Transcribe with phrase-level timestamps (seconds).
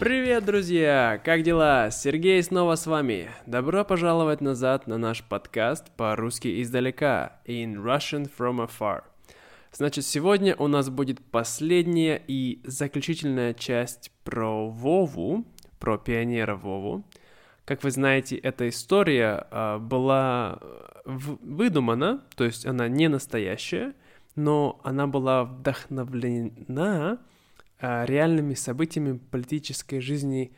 [0.00, 1.20] Привет, друзья!
[1.22, 1.90] Как дела?
[1.90, 3.28] Сергей снова с вами.
[3.44, 9.02] Добро пожаловать назад на наш подкаст по-русски издалека In Russian from Afar.
[9.72, 15.44] Значит, сегодня у нас будет последняя и заключительная часть про Вову,
[15.78, 17.04] про пионера Вову.
[17.66, 20.60] Как вы знаете, эта история э, была
[21.04, 23.92] выдумана, то есть она не настоящая,
[24.34, 27.18] но она была вдохновлена
[27.80, 30.52] реальными событиями политической жизни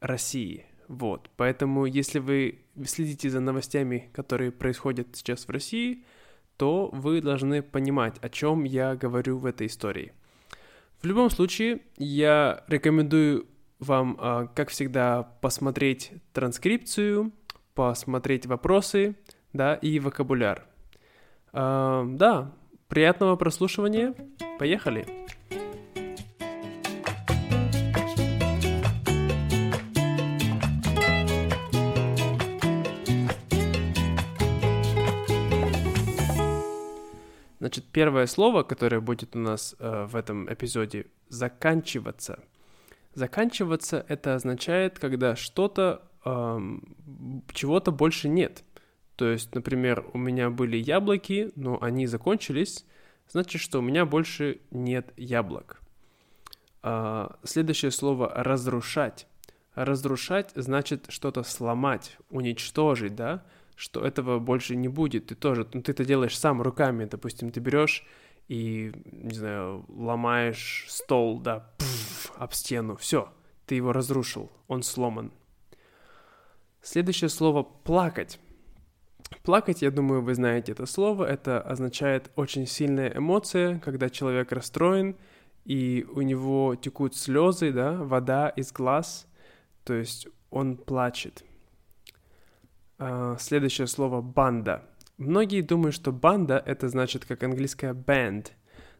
[0.00, 0.66] России.
[0.88, 6.04] Вот, поэтому если вы следите за новостями, которые происходят сейчас в России,
[6.56, 10.12] то вы должны понимать, о чем я говорю в этой истории.
[11.00, 13.46] В любом случае, я рекомендую
[13.80, 17.32] вам, а, как всегда, посмотреть транскрипцию,
[17.74, 19.16] посмотреть вопросы,
[19.52, 20.66] да, и вокабуляр.
[21.52, 22.52] А, да,
[22.88, 24.14] приятного прослушивания.
[24.58, 25.06] Поехали!
[37.72, 42.38] Значит, первое слово, которое будет у нас э, в этом эпизоде, заканчиваться–
[43.14, 46.96] Заканчиваться это означает, когда что-то, эм,
[47.52, 48.64] чего-то больше нет.
[49.16, 52.86] То есть, например, у меня были яблоки, но они закончились,
[53.28, 55.82] значит, что у меня больше нет яблок.
[56.82, 59.26] А, следующее слово разрушать.
[59.74, 63.44] Разрушать значит что-то сломать, уничтожить, да,
[63.82, 65.26] что этого больше не будет.
[65.26, 68.06] Ты тоже, ну ты это делаешь сам руками, допустим, ты берешь
[68.46, 73.32] и, не знаю, ломаешь стол, да, пфф, об стену, все,
[73.66, 75.32] ты его разрушил, он сломан.
[76.80, 78.38] Следующее слово «плакать».
[79.42, 85.16] Плакать, я думаю, вы знаете это слово, это означает очень сильная эмоция, когда человек расстроен,
[85.64, 89.26] и у него текут слезы, да, вода из глаз,
[89.82, 91.42] то есть он плачет.
[93.04, 94.84] А, следующее слово «банда».
[95.18, 98.52] Многие думают, что банда это значит как английское band,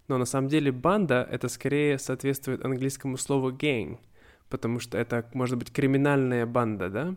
[0.08, 4.00] но на самом деле банда это скорее соответствует английскому слову gang,
[4.48, 7.14] потому что это может быть криминальная банда, да,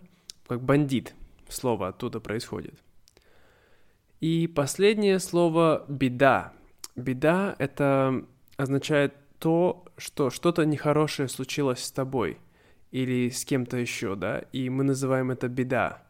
[0.47, 1.15] как бандит,
[1.49, 2.75] слово оттуда происходит.
[4.21, 6.53] И последнее слово беда.
[6.95, 8.23] Беда это
[8.57, 12.37] означает то, что что-то нехорошее случилось с тобой
[12.91, 16.04] или с кем-то еще, да, и мы называем это беда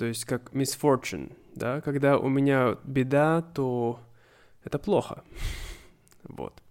[0.00, 4.00] то есть как misfortune, да, когда у меня беда, то
[4.64, 5.22] это плохо.
[6.22, 6.62] Вот.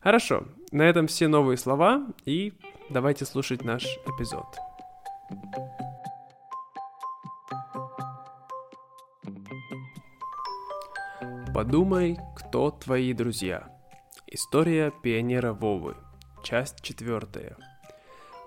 [0.00, 2.52] Хорошо, на этом все новые слова, и
[2.90, 4.46] давайте слушать наш эпизод.
[11.54, 13.70] Подумай, кто твои друзья.
[14.26, 15.96] История пионера Вовы.
[16.44, 17.56] Часть четвертая.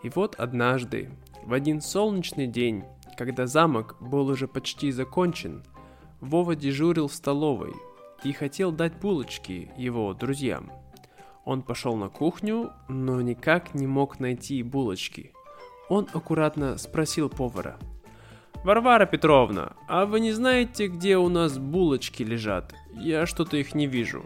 [0.03, 1.09] И вот однажды,
[1.43, 2.83] в один солнечный день,
[3.19, 5.65] когда замок был уже почти закончен,
[6.21, 7.73] Вова дежурил в столовой
[8.23, 10.71] и хотел дать булочки его друзьям.
[11.43, 15.33] Он пошел на кухню, но никак не мог найти булочки.
[15.89, 17.77] Он аккуратно спросил повара.
[18.63, 22.73] «Варвара Петровна, а вы не знаете, где у нас булочки лежат?
[22.93, 24.23] Я что-то их не вижу».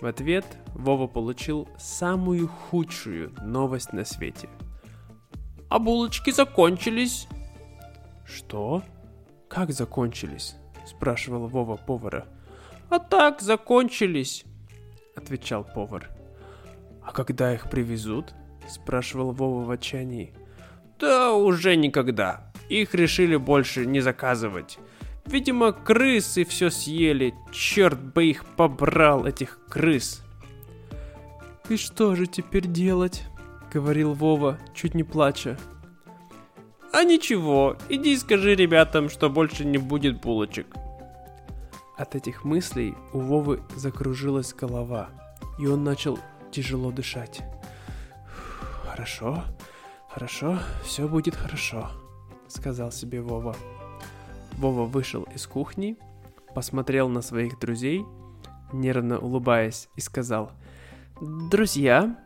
[0.00, 4.48] В ответ Вова получил самую худшую новость на свете.
[5.68, 7.28] «А булочки закончились!»
[8.28, 8.82] «Что?
[9.48, 10.56] Как закончились?»–
[10.86, 12.26] спрашивал Вова повара.
[12.90, 14.44] «А так, закончились!»–
[15.16, 16.10] отвечал повар.
[17.02, 18.34] «А когда их привезут?»–
[18.68, 20.34] спрашивал Вова в отчаянии.
[20.98, 22.52] «Да уже никогда.
[22.68, 24.78] Их решили больше не заказывать.
[25.24, 27.34] Видимо, крысы все съели.
[27.50, 30.22] Черт бы их побрал, этих крыс!»
[31.70, 33.24] «И что же теперь делать?»—
[33.72, 35.58] говорил Вова, чуть не плача.
[36.92, 40.66] А ничего, иди скажи ребятам, что больше не будет булочек.
[41.96, 45.10] От этих мыслей у Вовы закружилась голова,
[45.58, 46.18] и он начал
[46.50, 47.40] тяжело дышать.
[48.84, 49.44] «Хорошо,
[50.08, 51.90] хорошо, все будет хорошо»,—
[52.48, 53.54] сказал себе Вова.
[54.52, 55.96] Вова вышел из кухни,
[56.54, 58.04] посмотрел на своих друзей,
[58.72, 60.52] нервно улыбаясь, и сказал,
[61.20, 62.16] «Друзья,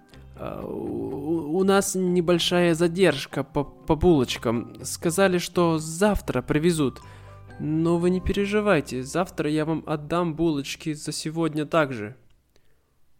[1.63, 4.75] у нас небольшая задержка по, по булочкам.
[4.85, 7.01] Сказали, что завтра привезут.
[7.61, 12.17] Но вы не переживайте, завтра я вам отдам булочки за сегодня также.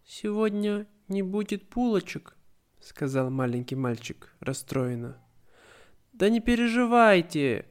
[0.05, 2.37] Сегодня не будет булочек,
[2.81, 5.19] сказал маленький мальчик расстроенно.
[6.13, 7.67] Да не переживайте.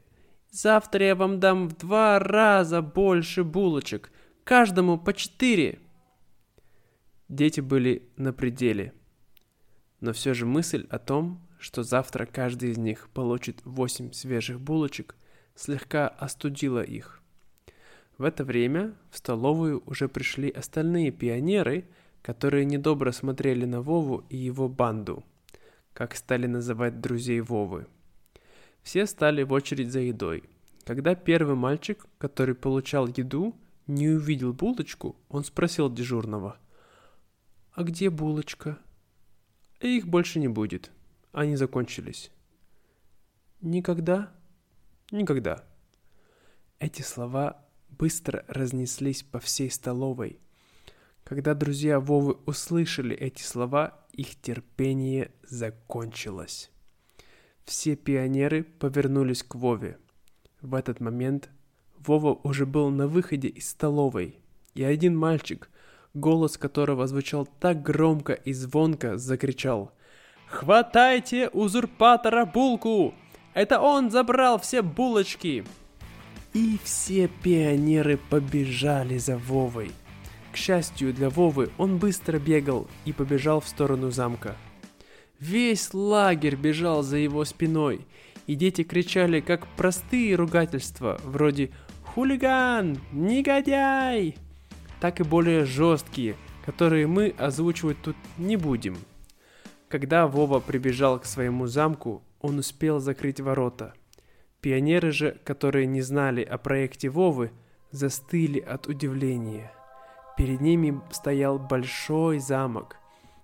[0.50, 4.12] Завтра я вам дам в два раза больше булочек,
[4.44, 5.80] каждому по четыре.
[7.28, 8.94] Дети были на пределе–
[10.02, 15.16] но все же мысль о том, что завтра каждый из них получит 8 свежих булочек,
[15.56, 17.22] слегка остудило их.
[18.18, 21.86] В это время в столовую уже пришли остальные пионеры,
[22.22, 25.24] которые недобро смотрели на Вову и его банду,
[25.94, 27.88] как стали называть друзей Вовы.
[28.82, 30.44] Все стали в очередь за едой.
[30.84, 33.56] Когда первый мальчик, который получал еду,
[33.86, 36.58] не увидел булочку, он спросил дежурного.
[37.74, 38.80] «А где булочка?»
[39.82, 40.92] «И их больше не будет.
[41.32, 42.32] Они закончились».
[43.62, 44.32] «Никогда?»
[45.12, 45.64] «Никогда».
[46.80, 50.40] Эти слова быстро разнеслись по всей столовой.
[51.24, 56.72] Когда друзья Вовы услышали эти слова, их терпение закончилось.
[57.64, 59.98] Все пионеры повернулись к Вове.
[60.62, 61.50] В этот момент
[61.98, 64.40] Вова уже был на выходе из столовой,
[64.74, 65.70] и один мальчик,
[66.14, 69.92] голос которого звучал так громко и звонко, закричал
[70.48, 73.14] «Хватайте узурпатора булку!
[73.54, 75.64] Это он забрал все булочки!»
[76.54, 79.92] И все пионеры побежали за Вовой.
[80.52, 84.58] К счастью для Вовы, он быстро бегал и побежал в сторону замка.
[85.40, 88.06] Весь лагерь бежал за его спиной,
[88.48, 91.72] и дети кричали как простые ругательства, вроде
[92.04, 92.98] «Хулиган!
[93.14, 94.36] Негодяй!»
[95.02, 98.96] Так и более жесткие, которые мы озвучивать тут не будем.
[99.90, 103.94] Когда Вова прибежал к своему замку, он успел закрыть ворота.
[104.62, 107.52] Пионеры же, которые не знали о проекте Вовы,
[107.90, 109.74] застыли от удивления.
[110.38, 112.98] Перед ними стоял большой замок.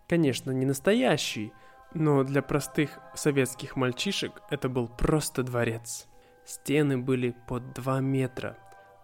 [0.08, 1.52] Конечно, не настоящий,
[1.94, 6.08] но для простых советских мальчишек это был просто дворец.
[6.46, 8.58] Стены были под 2 метра,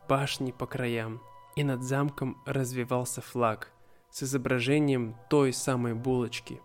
[0.08, 1.20] башни по краям,
[1.56, 3.72] и над замком развивался флаг
[4.10, 6.62] с изображением той самой булочки.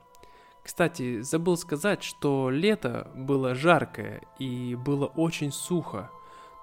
[0.62, 6.10] Кстати, забыл сказать, что лето было жаркое и было очень сухо,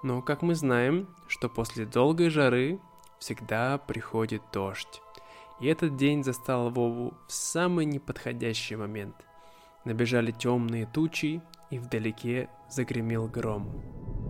[0.02, 2.80] но как мы знаем, что после долгой жары
[3.18, 5.02] всегда приходит дождь.
[5.60, 9.16] И этот день застал Вову в самый неподходящий момент.
[9.84, 14.25] Набежали темные тучи, и вдалеке загремел гром.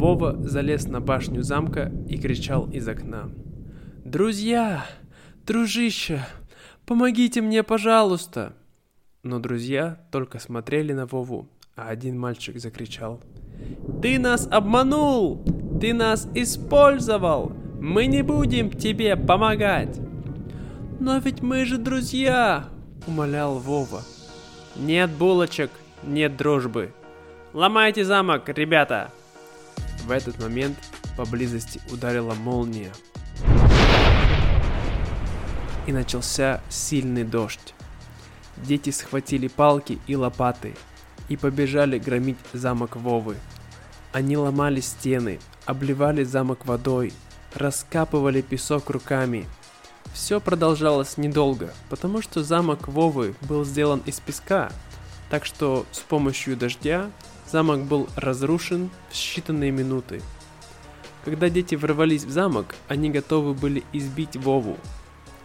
[0.00, 3.28] Вова залез на башню замка и кричал из окна.
[4.02, 4.86] «Друзья!
[5.46, 6.24] Дружище!
[6.86, 8.54] Помогите мне, пожалуйста!»
[9.22, 13.20] Но друзья только смотрели на Вову, а один мальчик закричал.
[14.00, 15.44] «Ты нас обманул!
[15.82, 17.52] Ты нас использовал!
[17.78, 20.00] Мы не будем тебе помогать!»
[20.98, 22.70] «Но ведь мы же друзья!»—
[23.06, 24.00] умолял Вова.
[24.76, 25.70] «Нет булочек,
[26.02, 26.90] нет дружбы.
[27.52, 29.10] Ломайте замок, ребята!»
[30.04, 30.78] В этот момент
[31.16, 32.92] поблизости ударила молния.
[35.86, 37.74] И начался сильный дождь.
[38.56, 40.74] Дети схватили палки и лопаты
[41.28, 43.36] и побежали громить замок Вовы.
[44.12, 47.12] Они ломали стены, обливали замок водой,
[47.54, 49.46] раскапывали песок руками.
[50.12, 54.72] Все продолжалось недолго, потому что замок Вовы был сделан из песка,
[55.30, 57.10] так что с помощью дождя
[57.50, 60.22] замок был разрушен в считанные минуты.
[61.24, 64.78] Когда дети ворвались в замок, они готовы были избить Вову.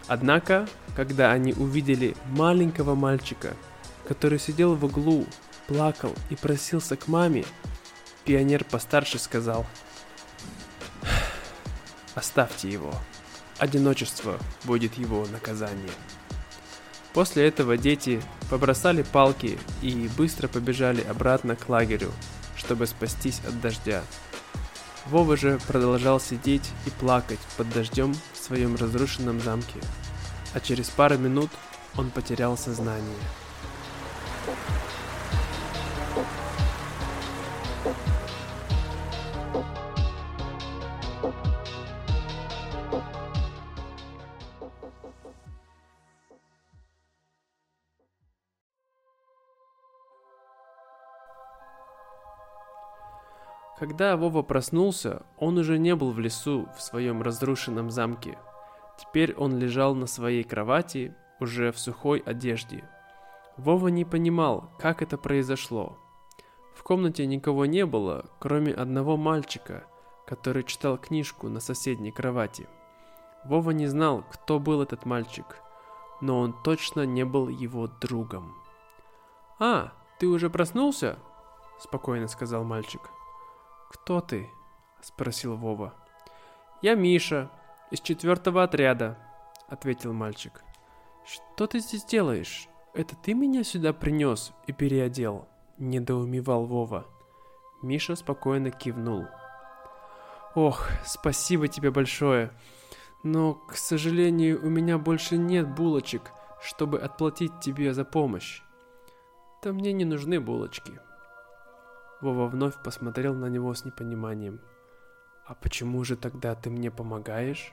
[0.06, 3.54] Однако, когда они увидели маленького мальчика,
[4.08, 5.26] который сидел в углу,
[5.66, 7.44] плакал и просился к маме,
[8.24, 9.66] пионер постарше сказал–
[12.16, 12.94] Оставьте его.
[13.58, 15.92] Одиночество будет его наказание.
[17.16, 22.12] После этого дети побросали палки и быстро побежали обратно к лагерю,
[22.58, 24.02] чтобы спастись от дождя.
[25.06, 29.80] Вова же продолжал сидеть и плакать под дождем в своем разрушенном замке,
[30.52, 31.48] а через пару минут
[31.96, 33.16] он потерял сознание.
[53.78, 58.38] Когда Вова проснулся, он уже не был в лесу в своем разрушенном замке.
[58.98, 62.88] Теперь он лежал на своей кровати, уже в сухой одежде.
[63.58, 65.98] Вова не понимал, как это произошло.
[66.74, 69.84] В комнате никого не было, кроме одного мальчика,
[70.26, 72.68] который читал книжку на соседней кровати.
[73.44, 75.44] Вова не знал, кто был этот мальчик,
[76.22, 78.54] но он точно не был его другом.
[79.58, 81.18] «А, ты уже проснулся?»–
[81.78, 83.02] спокойно сказал мальчик.
[83.90, 84.50] «Кто ты?»–
[85.00, 85.94] спросил Вова.
[86.82, 87.50] «Я Миша,
[87.90, 89.18] из четвертого отряда»,–—
[89.68, 90.62] ответил мальчик.
[91.24, 92.68] «Что ты здесь делаешь?
[92.94, 97.06] Это ты меня сюда принес и переодел?»— недоумевал Вова.
[97.82, 99.26] Миша спокойно кивнул.
[100.54, 102.52] «Ох, спасибо тебе большое.
[103.22, 106.30] Но, к сожалению, у меня больше нет булочек,
[106.62, 108.62] чтобы отплатить тебе за помощь.
[109.62, 111.00] Да мне не нужны булочки».
[112.20, 114.60] Вова вновь посмотрел на него с непониманием.
[115.44, 117.72] «А почему же тогда ты мне помогаешь?»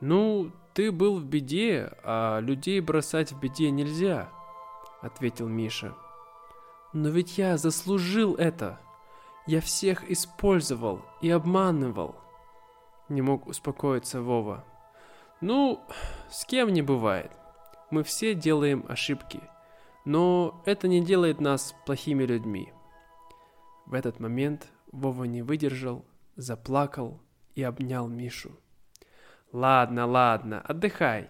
[0.00, 4.30] «Ну, ты был в беде, а людей бросать в беде нельзя»,—
[5.00, 5.94] ответил Миша.
[6.92, 8.80] «Но ведь я заслужил это.
[9.46, 12.16] Я всех использовал и обманывал».
[13.08, 14.64] Не мог успокоиться Вова.
[15.40, 15.84] «Ну,
[16.30, 17.32] с кем не бывает.
[17.90, 19.40] Мы все делаем ошибки,
[20.04, 22.72] но это не делает нас плохими людьми».
[23.90, 26.04] В этот момент Вова не выдержал,
[26.36, 27.20] заплакал
[27.56, 28.52] и обнял Мишу.
[29.50, 31.28] «Ладно, ладно, отдыхай.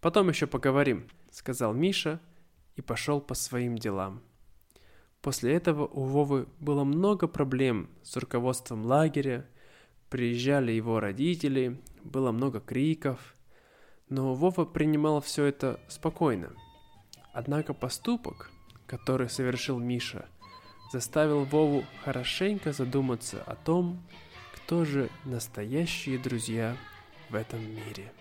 [0.00, 2.18] Потом еще поговорим»,— сказал Миша
[2.74, 4.20] и пошел по своим делам.
[5.20, 9.46] После этого у Вовы было много проблем с руководством лагеря,
[10.10, 13.36] приезжали его родители, было много криков,
[14.08, 16.52] но Вова принимал все это спокойно.
[17.32, 18.50] Однако поступок,
[18.88, 20.26] который совершил Миша,
[20.92, 24.02] заставил Вову хорошенько задуматься о том,
[24.54, 26.76] кто же настоящие друзья
[27.30, 28.12] в этом мире.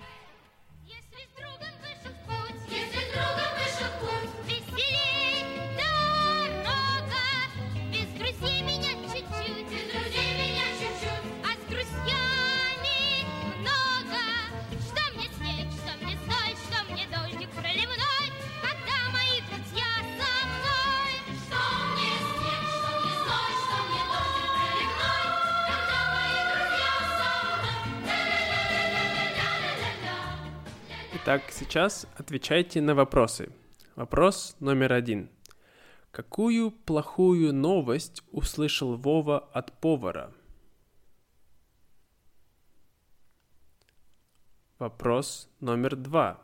[31.33, 33.53] Итак, сейчас отвечайте на вопросы.
[33.95, 35.29] Вопрос номер один.
[36.11, 40.33] Какую плохую новость услышал Вова от повара?
[44.77, 46.41] Вопрос номер два.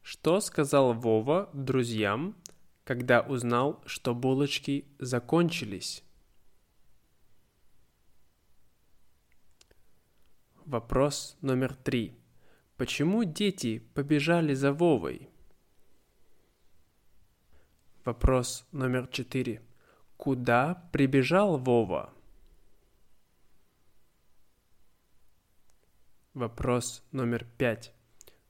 [0.00, 2.36] Что сказал Вова друзьям,
[2.84, 6.04] когда узнал, что булочки закончились?
[10.66, 12.19] Вопрос номер три.
[12.80, 15.28] Почему дети побежали за Вовой?
[18.06, 19.60] Вопрос номер четыре.
[20.16, 22.10] Куда прибежал Вова?
[26.32, 27.92] Вопрос номер пять.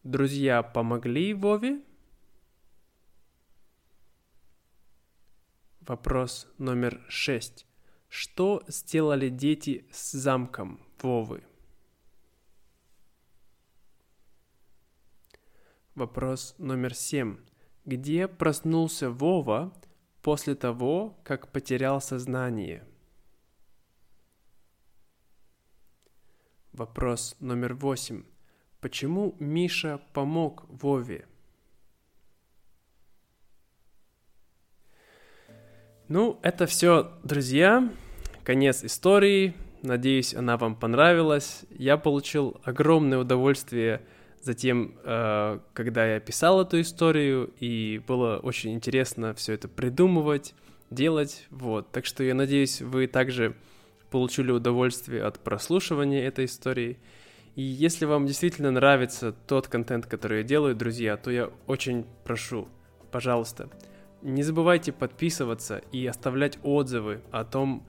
[0.04, 1.82] Друзья помогли Вове?
[5.80, 7.66] Вопрос номер шесть.
[8.08, 11.50] Что сделали дети с замком Вовы?
[15.97, 17.38] Вопрос номер семь.
[17.85, 19.73] Где проснулся Вова
[20.23, 22.87] после того, как потерял сознание?
[26.73, 28.23] Вопрос номер восемь.
[28.80, 31.26] Почему Миша помог Вове?
[36.06, 37.92] Ну, это все, друзья.
[38.44, 39.54] Конец истории.
[39.82, 41.64] Надеюсь, она вам понравилась.
[41.70, 44.06] Я получил огромное удовольствие
[44.42, 50.54] Затем, э, когда я писал эту историю, и было очень интересно все это придумывать,
[50.90, 51.90] делать, вот.
[51.92, 53.54] Так что я надеюсь, вы также
[54.11, 56.99] получили удовольствие от прослушивания этой истории.
[57.54, 62.66] И если вам действительно нравится тот контент, который я делаю, друзья, то я очень прошу,
[63.12, 63.68] пожалуйста,
[64.23, 67.87] не забывайте подписываться и оставлять отзывы о том,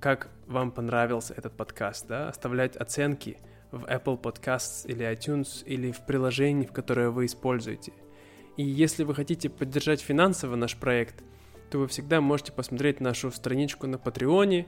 [0.00, 3.36] как вам понравился этот подкаст, да, оставлять оценки–
[3.70, 7.92] в Apple Podcasts или iTunes или в приложении, в которое вы используете.
[8.56, 11.22] И если вы хотите поддержать финансово наш проект,
[11.70, 14.66] то вы всегда можете посмотреть нашу страничку на Патреоне,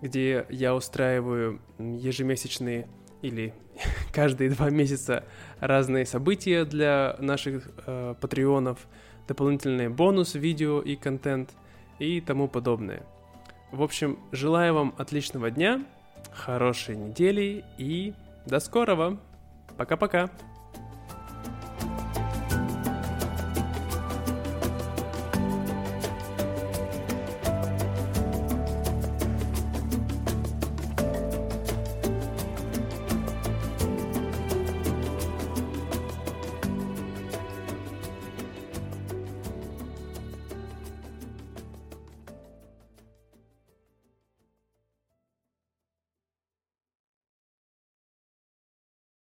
[0.00, 2.88] где я устраиваю ежемесячные
[3.22, 3.54] или
[4.12, 5.24] каждые два месяца
[5.60, 8.86] разные события для наших э, патреонов,
[9.26, 11.50] дополнительные бонус, видео и контент
[11.98, 13.04] и тому подобное.
[13.72, 15.84] В общем, желаю вам отличного дня,
[16.32, 18.14] хорошей недели и
[18.46, 19.18] до скорого.
[19.76, 20.30] Пока-пока.